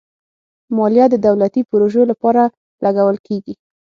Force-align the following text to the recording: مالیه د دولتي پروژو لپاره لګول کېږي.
مالیه 0.77 1.05
د 1.11 1.15
دولتي 1.27 1.61
پروژو 1.69 2.03
لپاره 2.11 2.43
لګول 2.83 3.17
کېږي. 3.27 3.53